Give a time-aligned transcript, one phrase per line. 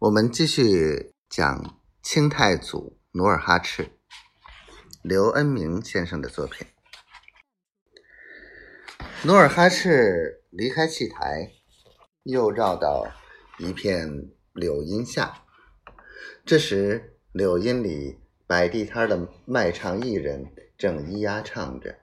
[0.00, 3.90] 我们继续讲清太祖努尔哈赤，
[5.02, 6.66] 刘恩明先生的作品。
[9.24, 11.52] 努尔哈赤离开戏台，
[12.22, 13.12] 又绕到
[13.58, 15.44] 一片柳荫下。
[16.46, 20.46] 这时，柳荫里摆地摊的卖唱艺人
[20.78, 21.98] 正咿呀唱着，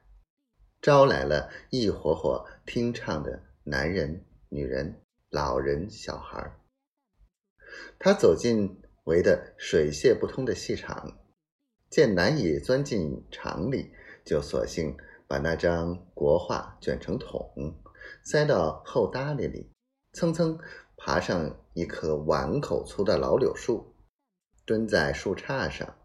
[0.79, 5.01] 招来了一伙伙听唱的男人、女人、
[5.31, 6.59] 老人、小孩儿。
[7.99, 11.17] 他走进围得水泄不通的戏场，
[11.89, 13.91] 见难以钻进场里，
[14.25, 17.51] 就索性把那张国画卷成筒，
[18.23, 19.71] 塞到后搭里里，
[20.13, 20.59] 蹭蹭
[20.95, 23.93] 爬上一棵碗口粗的老柳树，
[24.65, 25.95] 蹲在树杈上，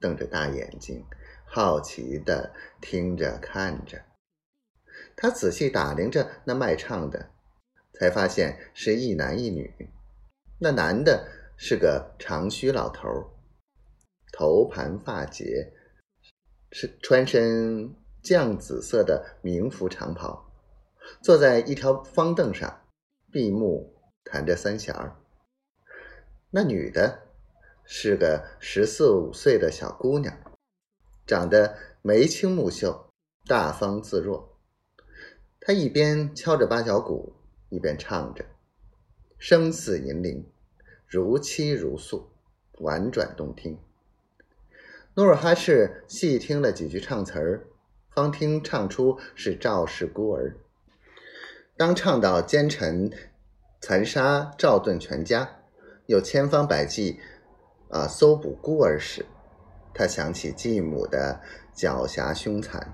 [0.00, 1.04] 瞪着大眼睛，
[1.44, 4.02] 好奇地听着看着。
[5.16, 7.30] 他仔细打量着那卖唱的，
[7.92, 9.90] 才发现是一男一女。
[10.64, 11.28] 那男的
[11.58, 13.36] 是个长须老头，
[14.32, 15.74] 头盘发结，
[16.72, 20.50] 是穿身绛紫色的明服长袍，
[21.20, 22.80] 坐在一条方凳上，
[23.30, 25.14] 闭目弹着三弦儿。
[26.48, 27.24] 那女的
[27.84, 30.34] 是个十四五岁的小姑娘，
[31.26, 33.10] 长得眉清目秀，
[33.46, 34.58] 大方自若。
[35.60, 37.34] 她一边敲着八角鼓，
[37.68, 38.46] 一边唱着，
[39.38, 40.50] 声似银铃。
[41.06, 42.30] 如泣如诉，
[42.78, 43.78] 婉转动听。
[45.14, 47.66] 努尔哈赤细听了几句唱词儿，
[48.10, 50.56] 方听唱出是赵氏孤儿。
[51.76, 53.12] 当唱到奸臣
[53.80, 55.60] 残杀赵盾全家，
[56.06, 57.20] 又千方百计
[57.90, 59.24] 啊搜捕孤儿时，
[59.92, 61.40] 他想起继母的
[61.76, 62.92] 狡黠凶残。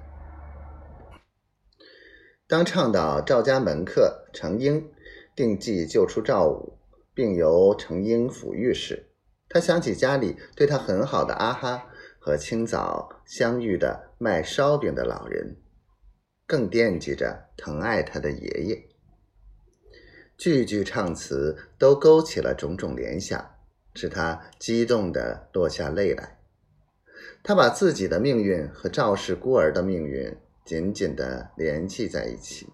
[2.47, 4.91] 当唱到赵家门客程婴
[5.35, 6.80] 定计救出赵武。
[7.21, 9.11] 并由程婴抚育时，
[9.47, 11.87] 他想起家里对他很好的阿哈
[12.19, 15.59] 和清早相遇的卖烧饼的老人，
[16.47, 18.89] 更惦记着疼爱他的爷爷。
[20.39, 23.51] 句句唱词都勾起了种种联想，
[23.95, 26.39] 使他激动的落下泪来。
[27.43, 32.67] 他把自己的命运和赵氏孤儿的命运紧紧的联系在一起。